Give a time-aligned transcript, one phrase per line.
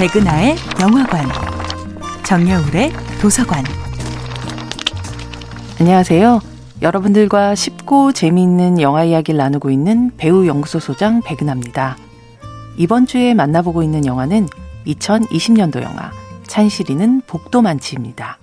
[0.00, 1.26] 백은하의 영화관,
[2.24, 3.62] 정여울의 도서관.
[5.78, 6.40] 안녕하세요.
[6.80, 11.98] 여러분들과 쉽고 재미있는 영화 이야기를 나누고 있는 배우 연구소 소장 백은하입니다.
[12.78, 14.48] 이번 주에 만나보고 있는 영화는
[14.86, 16.10] 2020년도 영화
[16.46, 18.38] 찬실이는 복도 만치입니다.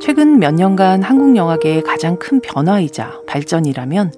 [0.00, 4.12] 최근 몇 년간 한국 영화계의 가장 큰 변화이자 발전이라면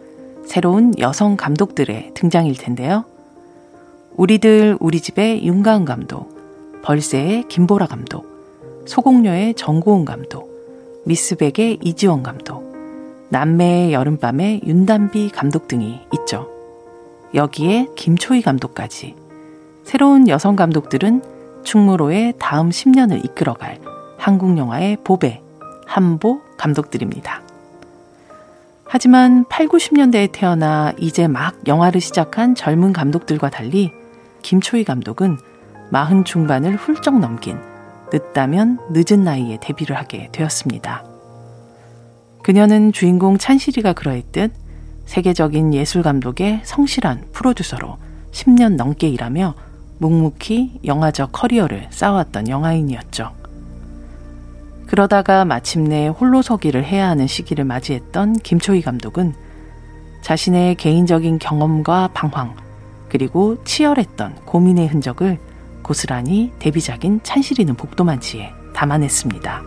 [0.44, 3.06] 새로운 여성 감독들의 등장일 텐데요.
[4.16, 8.26] 우리들 우리 집의 윤가은 감독, 벌새의 김보라 감독,
[8.86, 10.50] 소공녀의 정고은 감독,
[11.06, 12.62] 미스백의 이지원 감독,
[13.30, 16.48] 남매의 여름밤의 윤단비 감독 등이 있죠.
[17.34, 19.14] 여기에 김초희 감독까지
[19.84, 21.22] 새로운 여성 감독들은
[21.64, 23.80] 충무로의 다음 10년을 이끌어갈
[24.18, 25.40] 한국 영화의 보배,
[25.86, 27.40] 한보 감독들입니다.
[28.84, 33.90] 하지만 8, 90년대에 태어나 이제 막 영화를 시작한 젊은 감독들과 달리
[34.42, 35.38] 김초희 감독은
[35.90, 37.58] 마흔 중반을 훌쩍 넘긴
[38.12, 41.04] 늦다면 늦은 나이에 데뷔를 하게 되었습니다.
[42.42, 44.52] 그녀는 주인공 찬실이가 그러했듯
[45.06, 47.98] 세계적인 예술 감독의 성실한 프로듀서로
[48.32, 49.54] 10년 넘게 일하며
[49.98, 53.30] 묵묵히 영화적 커리어를 쌓아왔던 영화인이었죠.
[54.86, 59.34] 그러다가 마침내 홀로 서기를 해야 하는 시기를 맞이했던 김초희 감독은
[60.22, 62.54] 자신의 개인적인 경험과 방황,
[63.12, 65.38] 그리고 치열했던 고민의 흔적을
[65.82, 69.62] 고스란히 데뷔작인 찬실이는 복도만치에 담아냈습니다.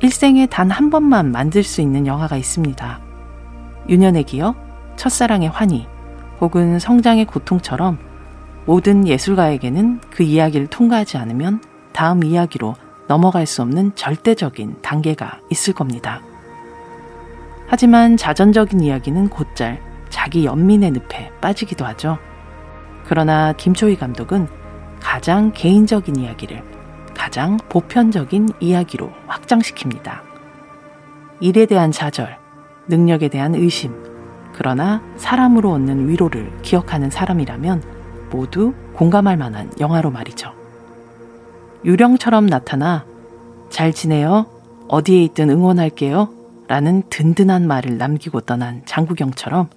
[0.00, 3.00] 일생에 단 한 번만 만들 수 있는 영화가 있습니다.
[3.88, 4.56] 유년의 기억,
[4.96, 5.86] 첫사랑의 환희,
[6.40, 7.98] 혹은 성장의 고통처럼
[8.64, 11.62] 모든 예술가에게는 그 이야기를 통과하지 않으면
[11.92, 12.74] 다음 이야기로
[13.06, 16.20] 넘어갈 수 없는 절대적인 단계가 있을 겁니다.
[17.68, 19.85] 하지만 자전적인 이야기는 곧잘
[20.16, 22.16] 자기 연민의 늪에 빠지기도 하죠.
[23.04, 24.48] 그러나 김초희 감독은
[24.98, 26.64] 가장 개인적인 이야기를
[27.14, 30.22] 가장 보편적인 이야기로 확장시킵니다.
[31.40, 32.38] 일에 대한 좌절,
[32.88, 33.92] 능력에 대한 의심,
[34.54, 37.82] 그러나 사람으로 얻는 위로를 기억하는 사람이라면
[38.30, 40.50] 모두 공감할 만한 영화로 말이죠.
[41.84, 43.04] 유령처럼 나타나
[43.68, 44.46] 잘 지내요?
[44.88, 46.30] 어디에 있든 응원할게요?
[46.68, 49.68] 라는 든든한 말을 남기고 떠난 장구경처럼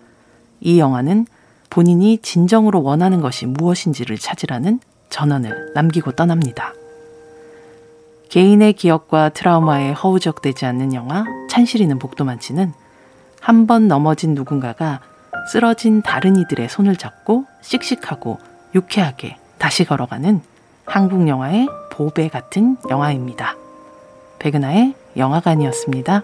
[0.61, 1.25] 이 영화는
[1.69, 6.73] 본인이 진정으로 원하는 것이 무엇인지를 찾으라는 전언을 남기고 떠납니다.
[8.29, 12.73] 개인의 기억과 트라우마에 허우적대지 않는 영화 찬실이는 복도만치는
[13.41, 14.99] 한 번 넘어진 누군가가
[15.51, 18.37] 쓰러진 다른 이들의 손을 잡고 씩씩하고
[18.75, 20.41] 유쾌하게 다시 걸어가는
[20.85, 23.55] 한국 영화의 보배 같은 영화입니다.
[24.39, 26.23] 백은하의 영화관이었습니다.